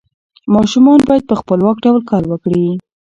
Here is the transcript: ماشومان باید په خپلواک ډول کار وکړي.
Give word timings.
ماشومان 0.55 0.99
باید 1.09 1.23
په 1.29 1.35
خپلواک 1.41 1.77
ډول 1.85 2.01
کار 2.11 2.23
وکړي. 2.27 2.65